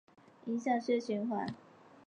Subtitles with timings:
[0.45, 1.53] 影响血液循环